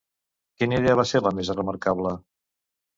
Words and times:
Quina 0.61 0.79
idea 0.79 0.97
va 1.01 1.07
ser 1.11 1.23
la 1.27 1.35
més 1.41 1.55
remarcable? 1.61 2.19